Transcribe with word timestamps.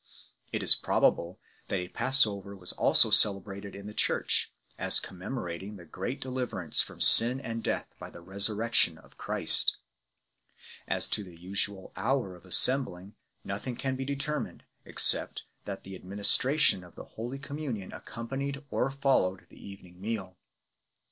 It 0.51 0.63
is 0.63 0.73
probable 0.73 1.39
tha,t 1.67 1.81
a 1.81 1.87
Pass 1.87 2.25
over 2.25 2.55
was 2.55 2.71
also 2.73 3.11
celebrated 3.11 3.75
in 3.75 3.85
the 3.85 3.93
Church, 3.93 4.51
as 4.79 4.99
commemorating 4.99 5.75
the 5.75 5.85
great 5.85 6.19
deliverance 6.19 6.81
from 6.81 6.99
sin 6.99 7.39
and 7.39 7.63
death 7.63 7.85
by 7.99 8.09
the 8.09 8.23
Resurrec 8.23 8.73
tion 8.73 8.97
of 8.97 9.19
Christ 9.19 9.77
7. 10.87 10.97
As 10.97 11.07
to 11.09 11.23
the 11.23 11.39
usual 11.39 11.93
hour 11.95 12.35
of 12.35 12.45
assembling 12.45 13.13
nothing 13.43 13.75
can 13.75 13.95
be 13.95 14.03
determined, 14.03 14.63
except 14.85 15.43
that 15.65 15.83
the 15.83 15.93
administra 15.99 16.57
tion 16.57 16.83
of 16.83 16.95
Holy 16.95 17.37
Communion 17.37 17.93
accompanied 17.93 18.63
or 18.71 18.89
followed 18.89 19.45
the 19.49 19.63
evening 19.63 20.01
meal. 20.01 20.35